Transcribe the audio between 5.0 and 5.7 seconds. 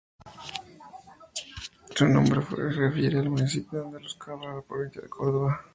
Córdoba.